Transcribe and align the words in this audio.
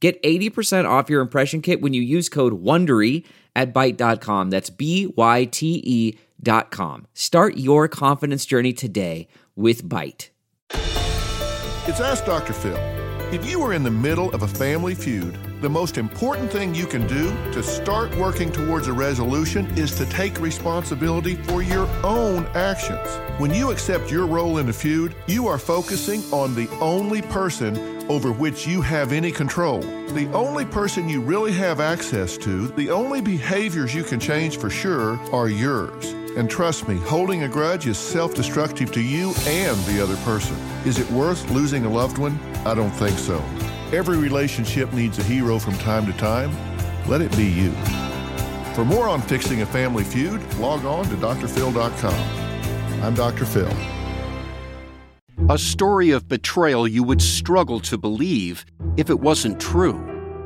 Get 0.00 0.22
80% 0.22 0.88
off 0.88 1.10
your 1.10 1.20
impression 1.20 1.60
kit 1.60 1.80
when 1.80 1.92
you 1.92 2.02
use 2.02 2.28
code 2.28 2.62
WONDERY 2.62 3.24
at 3.56 3.74
Byte.com. 3.74 4.50
That's 4.50 4.70
B-Y-T-E 4.70 6.18
dot 6.40 6.70
com. 6.70 7.06
Start 7.14 7.56
your 7.56 7.88
confidence 7.88 8.46
journey 8.46 8.72
today 8.72 9.26
with 9.56 9.82
Byte. 9.84 10.28
It's 10.70 12.00
Ask 12.00 12.24
Dr. 12.26 12.52
Phil. 12.52 12.76
If 13.32 13.50
you 13.50 13.60
are 13.62 13.72
in 13.72 13.82
the 13.82 13.90
middle 13.90 14.30
of 14.30 14.42
a 14.42 14.48
family 14.48 14.94
feud, 14.94 15.36
the 15.60 15.68
most 15.68 15.98
important 15.98 16.52
thing 16.52 16.74
you 16.74 16.86
can 16.86 17.06
do 17.08 17.30
to 17.52 17.62
start 17.62 18.14
working 18.16 18.52
towards 18.52 18.86
a 18.86 18.92
resolution 18.92 19.66
is 19.76 19.94
to 19.96 20.06
take 20.06 20.40
responsibility 20.40 21.34
for 21.34 21.62
your 21.62 21.88
own 22.04 22.46
actions. 22.54 23.08
When 23.40 23.52
you 23.52 23.70
accept 23.72 24.10
your 24.10 24.26
role 24.26 24.58
in 24.58 24.66
the 24.66 24.72
feud, 24.72 25.16
you 25.26 25.48
are 25.48 25.58
focusing 25.58 26.22
on 26.32 26.54
the 26.54 26.68
only 26.80 27.22
person 27.22 27.98
over 28.08 28.32
which 28.32 28.66
you 28.66 28.80
have 28.82 29.12
any 29.12 29.32
control. 29.32 29.80
The 29.80 30.30
only 30.32 30.64
person 30.64 31.08
you 31.08 31.20
really 31.20 31.52
have 31.52 31.80
access 31.80 32.38
to, 32.38 32.68
the 32.68 32.90
only 32.90 33.20
behaviors 33.20 33.94
you 33.94 34.04
can 34.04 34.20
change 34.20 34.58
for 34.58 34.70
sure, 34.70 35.18
are 35.32 35.48
yours. 35.48 36.12
And 36.36 36.48
trust 36.48 36.86
me, 36.86 36.96
holding 36.98 37.42
a 37.42 37.48
grudge 37.48 37.86
is 37.88 37.98
self 37.98 38.34
destructive 38.34 38.92
to 38.92 39.00
you 39.00 39.34
and 39.46 39.76
the 39.86 40.00
other 40.00 40.16
person. 40.18 40.56
Is 40.86 40.98
it 40.98 41.10
worth 41.10 41.50
losing 41.50 41.84
a 41.84 41.90
loved 41.90 42.18
one? 42.18 42.38
I 42.64 42.74
don't 42.74 42.90
think 42.90 43.18
so. 43.18 43.42
Every 43.90 44.18
relationship 44.18 44.92
needs 44.92 45.18
a 45.18 45.22
hero 45.22 45.58
from 45.58 45.72
time 45.78 46.04
to 46.04 46.12
time. 46.18 46.54
Let 47.08 47.22
it 47.22 47.34
be 47.38 47.46
you. 47.46 47.70
For 48.74 48.84
more 48.84 49.08
on 49.08 49.22
fixing 49.22 49.62
a 49.62 49.66
family 49.66 50.04
feud, 50.04 50.42
log 50.56 50.84
on 50.84 51.06
to 51.06 51.16
drphil.com. 51.16 53.02
I'm 53.02 53.14
Dr. 53.14 53.46
Phil. 53.46 53.72
A 55.48 55.56
story 55.56 56.10
of 56.10 56.28
betrayal 56.28 56.86
you 56.86 57.02
would 57.02 57.22
struggle 57.22 57.80
to 57.80 57.96
believe 57.96 58.66
if 58.98 59.08
it 59.08 59.20
wasn't 59.20 59.58
true. 59.58 60.04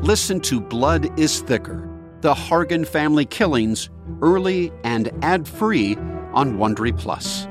Listen 0.00 0.38
to 0.42 0.60
Blood 0.60 1.18
is 1.18 1.40
Thicker 1.40 1.90
The 2.20 2.34
Hargan 2.34 2.86
Family 2.86 3.24
Killings 3.24 3.90
early 4.22 4.70
and 4.84 5.10
ad 5.24 5.48
free 5.48 5.96
on 6.34 6.56
Wondery 6.56 6.96
Plus. 6.96 7.48